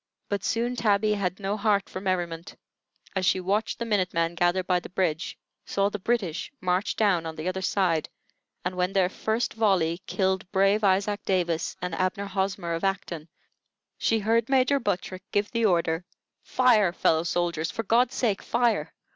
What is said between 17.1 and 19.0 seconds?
soldiers; for God's sake, fire!"